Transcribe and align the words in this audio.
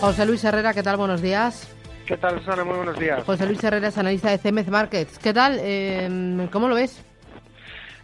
José 0.00 0.26
Luis 0.26 0.44
Herrera, 0.44 0.72
¿qué 0.72 0.82
tal? 0.82 0.96
Buenos 0.96 1.20
días. 1.20 1.74
¿Qué 2.06 2.16
tal, 2.16 2.38
Susana? 2.38 2.64
Muy 2.64 2.76
buenos 2.76 2.98
días. 2.98 3.24
José 3.24 3.46
Luis 3.46 3.62
Herrera 3.62 3.88
es 3.88 3.98
analista 3.98 4.30
de 4.30 4.38
CMZ 4.38 4.68
Markets. 4.68 5.18
¿Qué 5.18 5.34
tal? 5.34 5.58
Eh, 5.60 6.48
¿Cómo 6.52 6.68
lo 6.68 6.74
ves? 6.74 7.04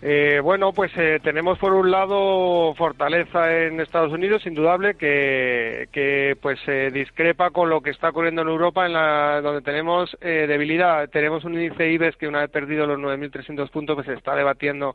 Eh, 0.02 0.40
bueno, 0.42 0.72
pues 0.72 0.92
eh, 0.98 1.18
tenemos 1.22 1.58
por 1.58 1.72
un 1.72 1.90
lado 1.90 2.74
fortaleza 2.74 3.50
en 3.56 3.80
Estados 3.80 4.12
Unidos, 4.12 4.44
indudable, 4.44 4.96
que, 4.96 5.88
que 5.92 6.36
pues 6.42 6.58
eh, 6.66 6.90
discrepa 6.92 7.48
con 7.50 7.70
lo 7.70 7.80
que 7.80 7.90
está 7.90 8.10
ocurriendo 8.10 8.42
en 8.42 8.48
Europa, 8.48 8.84
en 8.84 8.92
la, 8.92 9.40
donde 9.40 9.62
tenemos 9.62 10.14
eh, 10.20 10.46
debilidad. 10.46 11.08
Tenemos 11.08 11.44
un 11.44 11.54
índice 11.54 11.90
IBEX 11.90 12.18
que 12.18 12.28
una 12.28 12.40
vez 12.40 12.50
perdido 12.50 12.86
los 12.86 12.98
9.300 12.98 13.70
puntos, 13.70 13.94
pues 13.94 14.06
se 14.06 14.12
está 14.12 14.34
debatiendo 14.34 14.94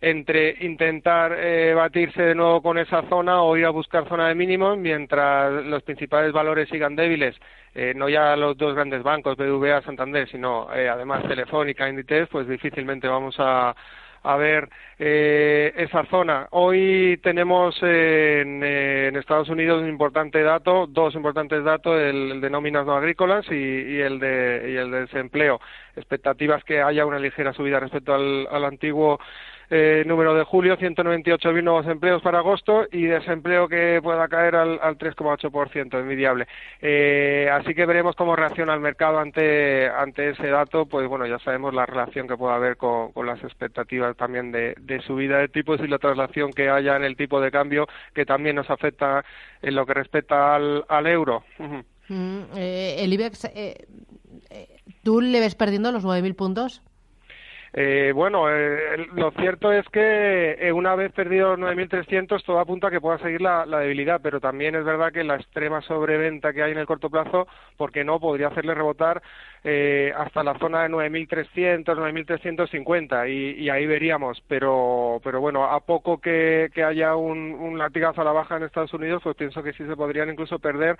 entre 0.00 0.56
intentar 0.60 1.32
eh, 1.38 1.74
batirse 1.74 2.22
de 2.22 2.34
nuevo 2.34 2.62
con 2.62 2.78
esa 2.78 3.02
zona 3.08 3.42
o 3.42 3.56
ir 3.56 3.64
a 3.64 3.70
buscar 3.70 4.08
zona 4.08 4.28
de 4.28 4.34
mínimo 4.34 4.76
mientras 4.76 5.64
los 5.64 5.82
principales 5.82 6.32
valores 6.32 6.68
sigan 6.68 6.96
débiles. 6.96 7.36
Eh, 7.74 7.92
no 7.94 8.08
ya 8.08 8.36
los 8.36 8.56
dos 8.56 8.74
grandes 8.74 9.02
bancos, 9.02 9.36
BBVA, 9.36 9.82
Santander, 9.82 10.28
sino 10.30 10.72
eh, 10.74 10.88
además 10.88 11.28
Telefónica, 11.28 11.88
Inditex, 11.88 12.28
pues 12.28 12.48
difícilmente 12.48 13.06
vamos 13.06 13.36
a, 13.38 13.74
a 14.26 14.36
ver 14.36 14.68
eh, 14.98 15.72
esa 15.76 16.04
zona. 16.06 16.48
Hoy 16.50 17.20
tenemos 17.22 17.76
en, 17.82 18.62
en, 18.62 19.16
Estados 19.16 19.48
Unidos 19.48 19.82
un 19.82 19.88
importante 19.88 20.42
dato, 20.42 20.86
dos 20.88 21.14
importantes 21.14 21.62
datos, 21.62 22.00
el, 22.00 22.32
el 22.32 22.40
de 22.40 22.50
nóminas 22.50 22.86
no 22.86 22.96
agrícolas 22.96 23.46
y, 23.50 23.54
y, 23.54 24.00
el 24.00 24.18
de, 24.18 24.70
y 24.72 24.76
el 24.76 24.90
de 24.90 25.00
desempleo. 25.02 25.60
Expectativas 25.96 26.62
que 26.64 26.82
haya 26.82 27.06
una 27.06 27.18
ligera 27.18 27.52
subida 27.52 27.80
respecto 27.80 28.14
al, 28.14 28.46
al 28.50 28.64
antiguo 28.64 29.18
eh, 29.68 30.04
número 30.06 30.34
de 30.34 30.44
julio, 30.44 30.78
198.000 30.78 31.62
nuevos 31.64 31.86
empleos 31.86 32.22
para 32.22 32.38
agosto 32.38 32.86
y 32.92 33.02
desempleo 33.06 33.66
que 33.66 33.98
pueda 34.00 34.28
caer 34.28 34.54
al, 34.54 34.78
al 34.80 34.96
3,8%, 34.96 35.98
envidiable. 35.98 36.46
Eh, 36.80 37.48
así 37.52 37.74
que 37.74 37.84
veremos 37.84 38.14
cómo 38.14 38.36
reacciona 38.36 38.74
el 38.74 38.80
mercado 38.80 39.18
ante, 39.18 39.88
ante 39.88 40.30
ese 40.30 40.48
dato, 40.48 40.86
pues 40.86 41.08
bueno, 41.08 41.26
ya 41.26 41.40
sabemos 41.40 41.74
la 41.74 41.84
relación 41.84 42.28
que 42.28 42.36
puede 42.36 42.54
haber 42.54 42.76
con, 42.76 43.10
las 43.26 43.42
expectativas 43.42 44.16
también 44.16 44.52
de, 44.52 44.74
subida 45.04 45.38
de 45.38 45.48
tipos 45.48 45.80
y 45.80 45.88
la 45.88 45.98
traslación 45.98 46.52
que 46.52 46.70
haya 46.70 46.94
en 46.96 47.02
el 47.02 47.16
tipo 47.16 47.40
de 47.40 47.50
cambio 47.50 47.88
que 48.14 48.24
también 48.24 48.54
nos 48.54 48.70
afecta 48.70 49.24
en 49.62 49.74
lo 49.74 49.84
que 49.84 49.94
respecta 49.94 50.54
al, 50.54 50.84
al 50.88 51.06
euro. 51.08 51.42
Eh, 52.08 52.96
el 53.00 53.12
IBEX, 53.12 53.46
eh, 53.46 53.86
¿tú 55.06 55.20
le 55.20 55.38
ves 55.38 55.54
perdiendo 55.54 55.92
los 55.92 56.04
9.000 56.04 56.34
puntos? 56.34 56.82
Eh, 57.72 58.10
bueno, 58.12 58.50
eh, 58.50 59.06
lo 59.14 59.30
cierto 59.32 59.70
es 59.70 59.86
que 59.90 60.56
eh, 60.58 60.72
una 60.72 60.96
vez 60.96 61.12
perdido 61.12 61.56
9.300 61.56 62.42
todo 62.42 62.58
apunta 62.58 62.88
a 62.88 62.90
que 62.90 63.00
pueda 63.00 63.18
seguir 63.18 63.40
la, 63.40 63.64
debilidad, 63.66 64.20
pero 64.20 64.40
también 64.40 64.74
es 64.74 64.84
verdad 64.84 65.12
que 65.12 65.22
la 65.22 65.36
extrema 65.36 65.80
sobreventa 65.82 66.52
que 66.52 66.64
hay 66.64 66.72
en 66.72 66.78
el 66.78 66.86
corto 66.86 67.08
plazo, 67.08 67.46
porque 67.76 68.02
no, 68.02 68.18
podría 68.18 68.48
hacerle 68.48 68.74
rebotar 68.74 69.22
eh, 69.62 70.12
hasta 70.16 70.42
la 70.42 70.58
zona 70.58 70.82
de 70.82 70.88
9.300, 70.88 71.84
9.350 71.84 73.30
y, 73.30 73.62
y 73.62 73.70
ahí 73.70 73.86
veríamos, 73.86 74.42
pero, 74.48 75.20
pero 75.22 75.40
bueno, 75.40 75.66
a 75.66 75.78
poco 75.80 76.18
que, 76.18 76.68
haya 76.84 77.14
un 77.14 77.78
latigazo 77.78 78.22
a 78.22 78.24
la 78.24 78.32
baja 78.32 78.56
en 78.56 78.64
Estados 78.64 78.92
Unidos, 78.92 79.22
pues 79.22 79.36
pienso 79.36 79.62
que 79.62 79.72
sí 79.72 79.86
se 79.86 79.94
podrían 79.94 80.30
incluso 80.30 80.58
perder 80.58 80.98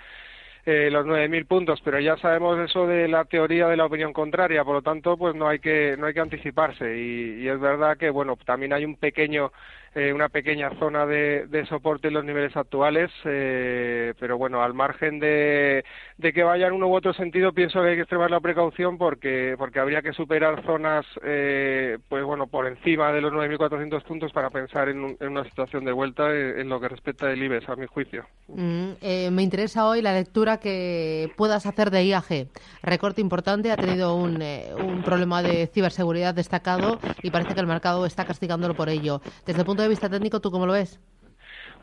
eh, 0.66 0.91
los 0.91 1.06
9.000 1.06 1.47
puntos, 1.47 1.81
pero 1.84 2.00
ya 2.00 2.16
sabemos 2.16 2.59
eso 2.59 2.87
de 2.88 3.06
la 3.06 3.25
teoría 3.25 3.69
de 3.69 3.77
la 3.77 3.87
opinión 3.87 4.12
contraria, 4.12 4.65
por 4.65 4.75
lo 4.75 4.82
tanto, 4.82 5.16
pues 5.16 5.34
no 5.34 5.49
hay 5.49 5.60
que 5.60 5.97
no 5.97 6.06
hay 6.06 6.15
que 6.15 6.21
anticiparse. 6.21 6.99
Y, 6.99 7.44
y 7.44 7.49
es 7.49 7.60
verdad 7.60 7.97
que 7.97 8.10
bueno 8.10 8.37
también 8.44 8.72
hay 8.72 8.84
un 8.84 8.97
pequeño 8.97 9.53
eh, 9.97 10.12
una 10.12 10.29
pequeña 10.29 10.69
zona 10.79 11.07
de, 11.07 11.47
de, 11.47 11.65
soporte 11.65 12.09
en 12.09 12.15
los 12.15 12.25
niveles 12.25 12.55
actuales, 12.55 13.11
eh, 13.25 14.12
pero 14.21 14.37
bueno, 14.37 14.62
al 14.62 14.75
margen 14.75 15.19
de, 15.19 15.83
que 16.21 16.43
vaya 16.43 16.67
en 16.67 16.75
uno 16.75 16.89
u 16.89 16.95
otro 16.95 17.15
sentido, 17.15 17.55
pienso 17.55 17.81
que 17.81 17.89
hay 17.89 17.95
que 17.95 18.03
extremar 18.03 18.31
la 18.31 18.41
precaución 18.41 18.99
porque, 18.99 19.55
porque 19.57 19.81
habría 19.81 20.03
que 20.03 20.12
superar 20.12 20.62
zonas, 20.67 21.07
eh, 21.25 21.97
pues 22.11 22.23
bueno, 22.25 22.47
por 22.47 22.67
encima 22.67 23.11
de 23.11 23.23
los 23.23 23.33
9.400 23.33 24.03
puntos 24.03 24.33
para 24.33 24.51
pensar 24.51 24.91
en, 24.91 25.03
un, 25.03 25.17
en, 25.19 25.29
una 25.29 25.45
situación 25.45 25.87
de 25.87 25.93
vuelta 25.93 26.31
en, 26.31 26.61
en, 26.61 26.69
lo 26.69 26.78
que 26.78 26.89
respecta 26.89 27.28
del 27.28 27.43
IBEX, 27.43 27.67
a 27.67 27.77
mi 27.77 27.87
juicio. 27.87 28.27
Mm, 28.49 28.91
eh, 29.01 29.31
me 29.31 29.43
interesa 29.43 29.89
hoy 29.89 30.03
la 30.03 30.13
lectura 30.13 30.59
que 30.59 31.33
puedas 31.37 31.65
hacer 31.65 31.91
de 31.91 32.05
IAG. 32.05 32.49
Recorte 32.83 33.23
importante, 33.23 33.73
ha 33.73 33.77
tenido 33.77 34.15
un, 34.15 34.43
eh, 34.43 34.75
un 34.78 35.03
problema 35.03 35.43
de 35.43 35.69
ciberseguridad 35.69 36.34
destacado 36.34 36.99
y 37.23 37.31
parece 37.31 37.55
que 37.55 37.61
el 37.61 37.67
mercado 37.67 38.05
está 38.05 38.27
castigándolo 38.27 38.75
por 38.75 38.91
ello. 38.91 39.23
Desde 39.47 39.61
el 39.61 39.67
punto 39.67 39.86
vista 39.89 40.09
técnico, 40.09 40.41
¿tú 40.41 40.51
cómo 40.51 40.67
lo 40.67 40.73
ves? 40.73 41.01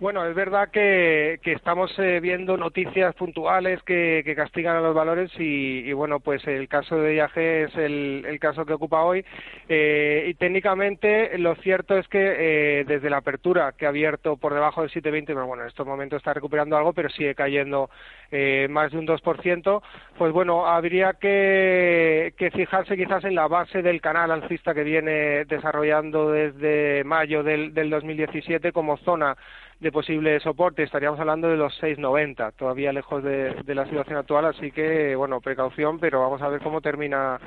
Bueno, 0.04 0.26
es 0.26 0.36
verdad 0.36 0.68
que, 0.70 1.40
que 1.42 1.54
estamos 1.54 1.98
eh, 1.98 2.20
viendo 2.20 2.58
noticias 2.58 3.16
puntuales 3.16 3.82
que, 3.84 4.22
que, 4.26 4.36
castigan 4.36 4.76
a 4.76 4.82
los 4.82 4.94
valores 4.94 5.32
y, 5.40 5.80
y, 5.80 5.94
bueno, 5.94 6.20
pues 6.20 6.46
el 6.46 6.68
caso 6.68 6.98
de 6.98 7.16
IAG 7.16 7.38
es 7.38 7.76
el, 7.78 8.38
caso 8.42 8.66
que 8.66 8.74
ocupa 8.74 9.02
hoy. 9.06 9.24
Eh, 9.70 10.26
y 10.28 10.34
técnicamente 10.34 11.38
lo 11.38 11.56
cierto 11.56 11.98
es 11.98 12.06
que 12.10 12.20
eh, 12.20 12.84
desde 12.86 13.10
la 13.10 13.20
apertura 13.20 13.72
que 13.78 13.86
ha 13.86 13.90
abierto 13.90 14.36
por 14.36 14.54
debajo 14.54 14.82
del 14.82 14.90
720, 14.90 15.42
bueno, 15.42 15.64
en 15.64 15.70
estos 15.70 15.88
momentos 15.88 16.18
está 16.18 16.34
recuperando 16.34 16.76
algo, 16.76 16.92
pero 16.92 17.08
sigue 17.08 17.34
cayendo 17.34 17.90
eh, 18.30 18.68
más 18.70 18.92
de 18.92 18.98
un 18.98 19.08
2%, 19.08 19.82
pues 20.18 20.34
bueno, 20.34 20.68
habría 20.68 21.14
que, 21.14 22.34
que 22.36 22.52
fijarse 22.52 22.98
quizás 22.98 23.24
en 23.24 23.36
la 23.36 23.48
base 23.48 23.82
del 23.82 24.02
canal 24.02 24.32
alcista 24.32 24.74
que 24.74 24.84
viene 24.84 25.46
desarrollando 25.46 26.30
desde 26.30 27.06
mayo 27.06 27.42
del, 27.42 27.74
del 27.74 27.90
2017 27.90 28.74
como 28.74 28.98
zona 28.98 29.38
de 29.84 29.92
posible 29.94 30.40
soporte, 30.42 30.84
estaríamos 30.84 31.20
hablando 31.20 31.48
de 31.48 31.56
los 31.56 31.74
6,90, 31.82 32.54
todavía 32.58 32.92
lejos 32.92 33.24
de, 33.24 33.64
la 33.66 33.86
situación 33.86 34.18
actual, 34.18 34.46
así 34.46 34.72
que, 34.72 35.16
bueno, 35.16 35.40
precaución, 35.40 36.00
pero 36.00 36.20
vamos 36.20 36.42
a 36.42 36.50
ver 36.50 36.62
cómo 36.62 36.82
termina 36.82 37.40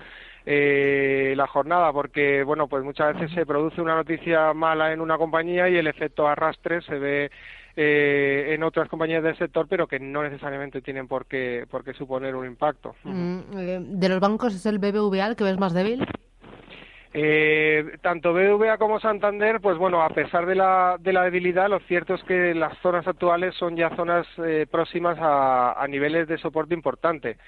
eh, 0.47 1.35
la 1.37 1.47
jornada, 1.47 1.93
porque, 1.93 2.43
bueno, 2.45 2.69
pues 2.69 2.83
muchas 2.85 3.15
veces 3.15 3.35
se 3.35 3.45
produce 3.45 3.83
una 3.83 3.97
noticia 3.97 4.55
mala 4.55 4.93
en 4.93 5.03
una 5.03 5.19
compañía 5.19 5.69
y 5.69 5.77
el 5.77 5.89
efecto 5.89 6.27
arrastre 6.27 6.81
se 6.83 6.99
ve 6.99 7.31
eh, 7.77 8.55
en 8.55 8.63
otras 8.63 8.89
compañías 8.89 9.23
del 9.23 9.37
sector, 9.37 9.67
pero 9.69 9.87
que 9.87 10.01
no 10.01 10.23
necesariamente 10.23 10.81
tienen 10.81 11.07
por 11.07 11.27
qué, 11.27 11.67
por 11.71 11.85
suponer 11.95 12.35
un 12.35 12.47
impacto. 12.47 12.95
Mm, 13.05 13.39
eh, 13.59 13.81
¿De 13.83 14.09
los 14.09 14.21
bancos 14.21 14.55
es 14.55 14.65
el 14.65 14.79
BBVA 14.79 15.27
el 15.27 15.37
que 15.37 15.45
ves 15.45 15.59
más 15.59 15.75
débil? 15.75 16.07
Eh, 17.19 17.97
tanto 18.03 18.35
BBVA 18.35 18.77
como 18.77 19.01
Santander, 19.01 19.59
pues 19.63 19.79
bueno, 19.79 20.03
a 20.03 20.11
pesar 20.11 20.45
de 20.45 20.55
la, 20.55 20.99
de 21.01 21.15
la 21.15 21.23
debilidad, 21.23 21.67
lo 21.71 21.81
cierto 21.81 22.13
es 22.13 22.23
que 22.25 22.55
las 22.55 22.77
zonas 22.81 23.07
actuales 23.09 23.55
son 23.55 23.75
ya 23.75 23.89
zonas 23.97 24.27
eh, 24.37 24.67
próximas 24.71 25.17
a, 25.19 25.83
niveles 25.89 26.29
de 26.29 26.37
soporte 26.37 26.75
importante. 26.75 27.39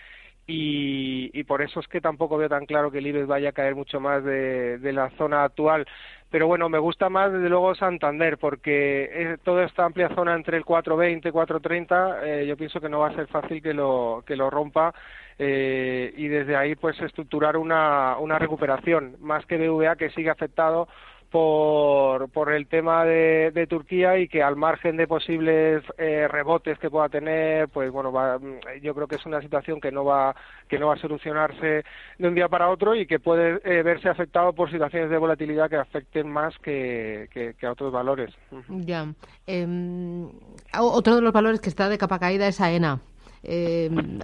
Y, 0.47 1.31
y, 1.39 1.45
por 1.45 1.61
eso 1.61 1.81
es 1.81 1.89
que 1.89 2.01
tampoco 2.01 2.39
veo 2.39 2.49
tan 2.49 2.65
claro 2.65 2.91
que 2.91 2.99
el 2.99 3.09
IBEX 3.09 3.27
vaya 3.27 3.51
a 3.51 3.53
caer 3.53 3.75
mucho 3.75 4.01
más 4.01 4.25
de, 4.25 4.81
la 4.91 5.11
zona 5.19 5.45
actual. 5.45 5.87
Pero 6.31 6.47
bueno, 6.47 6.71
me 6.71 6.79
gusta 6.79 7.11
más 7.11 7.31
desde 7.31 7.51
luego 7.51 7.75
Santander 7.75 8.39
porque 8.39 9.11
es, 9.13 9.41
toda 9.43 9.65
esta 9.65 9.85
amplia 9.85 10.09
zona 10.15 10.35
entre 10.35 10.57
el 10.57 10.65
420 10.65 11.29
y 11.29 11.33
430 11.33 12.27
eh, 12.27 12.47
yo 12.47 12.57
pienso 12.57 12.81
que 12.81 12.89
no 12.89 13.01
va 13.01 13.09
a 13.09 13.15
ser 13.15 13.27
fácil 13.27 13.63
que 13.63 13.75
lo, 13.75 14.25
que 14.27 14.37
lo 14.37 14.49
rompa 14.49 14.95
eh, 15.39 16.13
y 16.17 16.29
desde 16.29 16.57
ahí 16.57 16.75
pues 16.75 17.01
estructurar 17.01 17.57
una, 17.57 18.19
una 18.19 18.39
recuperación 18.39 19.17
más 19.21 19.47
que 19.47 19.57
BVA 19.57 19.97
que 19.97 20.11
sigue 20.11 20.31
afectado 20.31 20.89
por, 21.31 22.31
por 22.31 22.53
el 22.53 22.67
tema 22.69 23.05
de, 23.05 23.51
de, 23.53 23.67
Turquía 23.67 24.19
y 24.19 24.29
que 24.29 24.43
al 24.43 24.57
margen 24.57 24.97
de 24.97 25.07
posibles 25.07 25.83
eh, 25.99 26.27
rebotes 26.27 26.79
que 26.79 26.89
pueda 26.89 27.09
tener, 27.09 27.69
pues 27.69 27.91
bueno, 27.91 28.11
va, 28.11 28.39
yo 28.83 28.95
creo 28.95 29.07
que 29.07 29.17
es 29.17 29.27
una 29.27 29.41
situación 29.43 29.81
que 29.81 29.93
no 29.93 30.05
va 30.05 30.35
que 30.69 30.79
no 30.79 30.89
va 30.89 30.95
a 30.95 30.99
solucionarse 30.99 31.85
de 32.19 32.29
un 32.29 32.35
día 32.35 32.49
para 32.49 32.71
otro 32.71 32.95
y 32.95 33.07
que 33.07 33.19
puede 33.19 33.61
eh, 33.65 33.83
verse 33.83 34.09
afectado 34.09 34.53
por 34.53 34.71
situaciones 34.71 35.11
de 35.11 35.19
volatilidad 35.19 35.69
que 35.69 35.77
afecten 35.77 36.31
más 36.31 36.55
que, 36.59 37.29
que, 37.33 37.55
que 37.55 37.67
a 37.67 37.73
otros 37.73 37.93
valores. 37.93 38.35
Ya. 38.69 39.07
Eh, 39.47 39.67
otro 40.79 41.17
de 41.17 41.23
los 41.23 41.33
valores 41.33 41.61
que 41.61 41.69
está 41.69 41.89
de 41.89 41.99
capa 41.99 42.19
caída 42.19 42.49
es 42.49 42.61
AENA. 42.61 43.01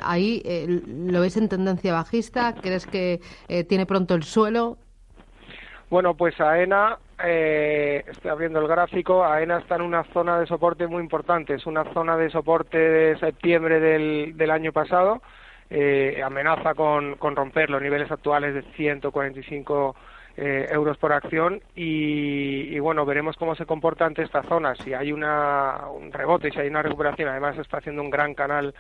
Ahí 0.03 0.43
lo 0.87 1.21
ves 1.21 1.37
en 1.37 1.49
tendencia 1.49 1.93
bajista, 1.93 2.55
¿crees 2.61 2.87
que 2.87 3.21
tiene 3.69 3.87
pronto 3.87 4.15
el 4.15 4.23
suelo? 4.23 4.79
Bueno, 5.91 6.15
pues 6.15 6.41
AENA, 6.41 6.99
eh, 7.23 8.03
estoy 8.09 8.31
abriendo 8.31 8.59
el 8.61 8.67
gráfico, 8.67 9.25
AENA 9.25 9.59
está 9.59 9.77
en 9.77 9.83
una 9.83 10.03
zona 10.13 10.41
de 10.41 10.47
soporte 10.47 10.87
muy 10.87 11.03
importante, 11.03 11.55
es 11.55 11.67
una 11.67 11.85
zona 11.93 12.17
de 12.17 12.31
soporte 12.31 12.79
de 12.79 13.19
septiembre 13.19 13.79
del, 13.79 14.37
del 14.37 14.51
año 14.51 14.73
pasado, 14.73 15.23
eh, 15.71 16.21
amenaza 16.25 16.75
con, 16.75 17.15
con, 17.17 17.37
romper 17.37 17.71
los 17.71 17.81
niveles 17.81 18.11
actuales 18.11 18.55
de 18.55 18.63
145 18.75 19.95
eh, 20.37 20.67
euros 20.71 20.99
por 20.99 21.13
acción 21.13 21.61
y, 21.75 22.75
y, 22.75 22.79
bueno, 22.79 23.05
veremos 23.07 23.37
cómo 23.37 23.55
se 23.55 23.67
comporta 23.67 24.05
ante 24.07 24.23
esta 24.23 24.43
zona, 24.43 24.75
si 24.75 24.93
hay 24.93 25.13
una, 25.13 25.89
un 25.89 26.13
rebote, 26.13 26.51
si 26.51 26.59
hay 26.59 26.69
una 26.69 26.83
recuperación, 26.83 27.29
además 27.29 27.59
está 27.59 27.79
haciendo 27.79 28.03
un 28.03 28.11
gran 28.11 28.35
canal 28.35 28.75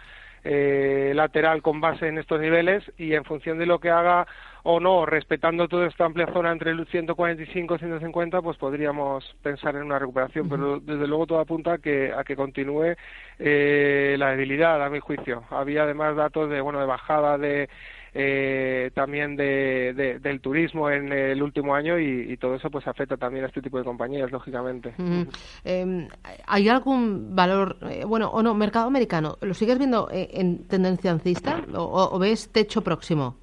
eh, 0.46 1.12
lateral 1.14 1.62
con 1.62 1.80
base 1.80 2.06
en 2.06 2.18
estos 2.18 2.38
niveles 2.38 2.84
y 2.98 3.14
en 3.14 3.24
función 3.24 3.58
de 3.58 3.64
lo 3.64 3.78
que 3.78 3.88
haga 3.88 4.26
o 4.62 4.78
no, 4.78 5.06
respetando 5.06 5.68
toda 5.68 5.86
esta 5.86 6.04
amplia 6.04 6.26
zona 6.32 6.52
entre 6.52 6.70
el 6.70 6.86
145 6.86 7.74
y 7.74 7.78
150, 7.78 8.42
pues 8.42 8.58
podríamos 8.58 9.24
pensar 9.42 9.76
en 9.76 9.84
una 9.84 9.98
recuperación, 9.98 10.48
pero 10.48 10.80
desde 10.80 11.06
luego 11.06 11.26
todo 11.26 11.40
apunta 11.40 11.74
a 11.74 11.78
que, 11.78 12.12
a 12.14 12.24
que 12.24 12.36
continúe 12.36 12.94
eh, 13.38 14.16
la 14.18 14.30
debilidad, 14.30 14.82
a 14.82 14.90
mi 14.90 15.00
juicio. 15.00 15.44
Había 15.50 15.84
además 15.84 16.16
datos 16.16 16.50
de, 16.50 16.60
bueno, 16.60 16.78
de 16.78 16.86
bajada 16.86 17.38
de 17.38 17.68
eh, 18.16 18.92
también 18.94 19.34
de, 19.34 20.18
del 20.22 20.40
turismo 20.40 20.88
en 20.88 21.12
el 21.12 21.42
último 21.42 21.74
año 21.74 21.98
y, 21.98 22.36
todo 22.36 22.56
eso 22.56 22.70
pues 22.70 22.86
afecta 22.86 23.16
también 23.16 23.44
a 23.44 23.48
este 23.48 23.62
tipo 23.62 23.78
de 23.78 23.84
compañías 23.84 24.30
lógicamente. 24.30 24.94
Em, 25.64 26.08
hay 26.46 26.68
algún 26.68 27.34
valor 27.34 27.76
eh, 27.90 28.04
bueno 28.04 28.28
o 28.28 28.42
no 28.42 28.54
mercado 28.54 28.86
americano 28.86 29.38
lo 29.40 29.54
sigues 29.54 29.78
viendo 29.78 30.10
eh, 30.10 30.28
en 30.32 30.64
tendencia 30.64 31.16
o 31.76 32.18
ves 32.18 32.50
techo 32.50 32.82
próximo 32.82 33.36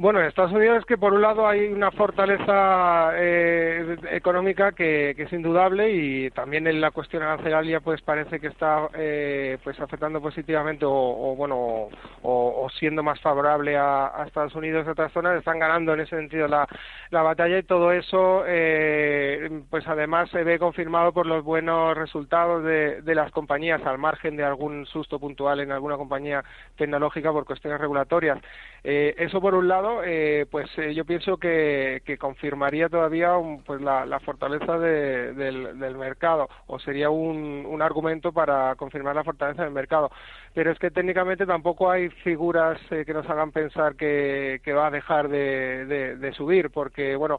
bueno, 0.00 0.18
en 0.18 0.28
Estados 0.28 0.52
Unidos 0.52 0.78
es 0.78 0.86
que 0.86 0.96
por 0.96 1.12
un 1.12 1.20
lado 1.20 1.46
hay 1.46 1.66
una 1.66 1.90
fortaleza 1.90 3.10
eh, 3.16 3.98
económica 4.12 4.72
que, 4.72 5.10
es 5.10 5.30
indudable 5.30 5.92
y 5.92 6.30
también 6.30 6.66
en 6.66 6.80
la 6.80 6.90
cuestión 6.90 7.22
arancelaria 7.22 7.80
pues 7.80 8.00
parece 8.00 8.40
que 8.40 8.46
está 8.46 8.88
eh, 8.94 9.58
pues 9.62 9.78
afectando 9.78 10.18
positivamente 10.22 10.86
o, 10.88 11.34
bueno 11.36 11.90
o, 12.22 12.68
siendo 12.78 13.02
más 13.02 13.20
favorable 13.20 13.76
a, 13.76 14.24
Estados 14.26 14.54
Unidos 14.54 14.86
y 14.86 14.90
otras 14.90 15.12
zonas 15.12 15.36
están 15.36 15.58
ganando 15.58 15.92
en 15.92 16.00
ese 16.00 16.16
sentido 16.16 16.48
la, 16.48 16.66
la 17.10 17.20
batalla 17.20 17.58
y 17.58 17.64
todo 17.64 17.92
eso 17.92 18.44
eh, 18.46 19.64
pues 19.68 19.86
además 19.86 20.30
se 20.30 20.44
ve 20.44 20.58
confirmado 20.58 21.12
por 21.12 21.26
los 21.26 21.44
buenos 21.44 21.94
resultados 21.94 22.64
de, 22.64 23.02
de 23.02 23.14
las 23.14 23.30
compañías 23.32 23.84
al 23.84 23.98
margen 23.98 24.34
de 24.38 24.44
algún 24.44 24.86
susto 24.86 25.18
puntual 25.18 25.60
en 25.60 25.72
alguna 25.72 25.98
compañía 25.98 26.42
tecnológica 26.78 27.30
por 27.32 27.44
cuestiones 27.44 27.78
regulatorias. 27.78 28.38
eso 28.82 29.42
por 29.42 29.54
un 29.54 29.68
lado 29.68 29.89
eh, 30.04 30.46
pues 30.50 30.70
eh, 30.78 30.94
yo 30.94 31.04
pienso 31.04 31.36
que, 31.36 32.02
confirmaría 32.18 32.88
todavía 32.88 33.32
pues 33.64 33.80
la, 33.80 34.20
fortaleza 34.20 34.78
del, 34.78 35.96
mercado 35.96 36.48
o 36.66 36.78
sería 36.78 37.10
un, 37.10 37.80
argumento 37.82 38.32
para 38.32 38.74
confirmar 38.76 39.16
la 39.16 39.24
fortaleza 39.24 39.64
del 39.64 39.72
mercado. 39.72 40.10
Pero 40.54 40.70
es 40.72 40.78
que 40.78 40.90
técnicamente 40.90 41.46
tampoco 41.46 41.90
hay 41.90 42.08
figuras 42.24 42.78
eh, 42.90 43.04
que 43.04 43.14
nos 43.14 43.28
hagan 43.28 43.52
pensar 43.52 43.96
que, 43.96 44.60
va 44.76 44.86
a 44.86 44.90
dejar 44.90 45.28
de 45.28 46.32
subir, 46.36 46.70
porque 46.70 47.16
bueno, 47.16 47.38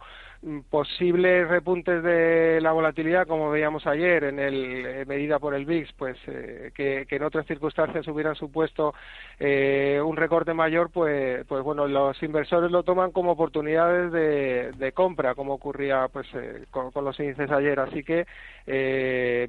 posibles 0.69 1.47
repuntes 1.47 2.01
de 2.01 2.59
la 2.61 2.71
volatilidad, 2.71 3.27
como 3.27 3.51
veíamos 3.51 3.85
ayer, 3.85 4.23
en 4.23 4.39
el 4.39 4.85
eh, 4.85 5.05
medida 5.05 5.37
por 5.37 5.53
el 5.53 5.65
VIX, 5.65 5.93
pues 5.93 6.17
eh, 6.27 6.71
que, 6.73 7.05
en 7.07 7.23
otras 7.23 7.45
circunstancias 7.45 8.07
hubieran 8.07 8.35
supuesto 8.35 8.95
eh, 9.39 10.01
un 10.03 10.17
recorte 10.17 10.53
mayor, 10.53 10.89
pues, 10.89 11.45
pues 11.45 11.63
bueno, 11.63 11.87
los 11.87 12.21
inversores 12.23 12.71
lo 12.71 12.81
toman 12.83 13.11
como 13.11 13.31
oportunidades 13.31 14.11
de, 14.11 14.91
compra, 14.93 15.35
como 15.35 15.53
ocurría 15.53 16.07
pues 16.11 16.27
con, 16.71 16.91
con, 16.91 17.05
los 17.05 17.19
índices 17.19 17.51
ayer. 17.51 17.79
Así 17.79 18.03
que 18.03 18.25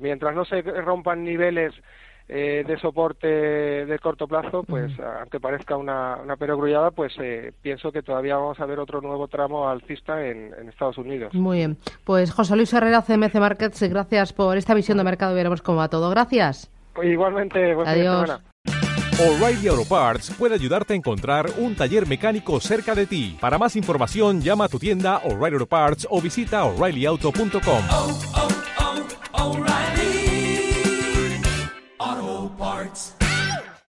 mientras 0.00 0.34
no 0.34 0.44
se 0.44 0.62
rompan 0.62 1.24
niveles 1.24 1.74
eh, 2.28 2.64
de 2.66 2.78
soporte 2.78 3.26
de 3.26 3.98
corto 3.98 4.26
plazo, 4.26 4.62
pues 4.62 4.92
aunque 5.20 5.40
parezca 5.40 5.76
una, 5.76 6.16
una 6.16 6.36
perogrullada, 6.36 6.90
pues 6.90 7.12
eh, 7.20 7.52
pienso 7.62 7.92
que 7.92 8.02
todavía 8.02 8.36
vamos 8.36 8.58
a 8.60 8.66
ver 8.66 8.78
otro 8.78 9.00
nuevo 9.00 9.28
tramo 9.28 9.68
alcista 9.68 10.24
en, 10.26 10.52
en, 10.58 10.68
Estados 10.68 10.98
Unidos. 10.98 11.34
Muy 11.34 11.58
bien. 11.58 11.76
Pues 12.04 12.32
José 12.32 12.56
Luis 12.56 12.72
Herrera, 12.72 13.02
CMC 13.02 13.34
Markets, 13.36 13.82
gracias 13.88 14.32
por 14.32 14.56
esta 14.56 14.74
visión 14.74 14.98
de 14.98 15.04
mercado 15.04 15.34
veremos 15.34 15.62
cómo 15.62 15.78
va 15.78 15.88
todo. 15.88 16.10
Gracias. 16.10 16.70
Igualmente, 17.02 17.74
buen 17.74 17.88
Adiós. 17.88 18.40
O'Reilly 19.18 19.68
Auto 19.68 19.84
Parts 19.84 20.30
puede 20.38 20.54
ayudarte 20.54 20.94
a 20.94 20.96
encontrar 20.96 21.46
un 21.58 21.76
taller 21.76 22.08
mecánico 22.08 22.58
cerca 22.60 22.94
de 22.94 23.06
ti. 23.06 23.36
Para 23.40 23.58
más 23.58 23.76
información, 23.76 24.40
llama 24.40 24.64
a 24.64 24.68
tu 24.68 24.78
tienda 24.78 25.18
O'Reilly 25.18 25.54
Auto 25.54 25.66
Parts 25.66 26.08
o 26.10 26.20
visita 26.20 26.64
oreillyauto.com. 26.64 28.41